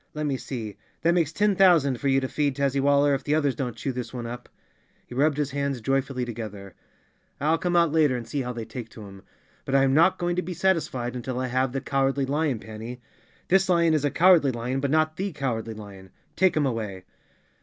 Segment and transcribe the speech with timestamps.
[0.15, 3.53] Let me see, that makes ten thousand for you to feed, Tazzywaller, if the others
[3.53, 4.49] don't chew this one up."
[5.05, 6.73] He rubbed his hands joyfully together.
[7.39, 9.21] "I'll come out later on and see how they take to him.
[9.63, 12.99] But I am not going to be satisfied until I have the Cowardly Lion, Panny.
[13.47, 16.09] This lion is a cowardly lion but not the Cow¬ ardly Lion.
[16.35, 17.03] Take him away!"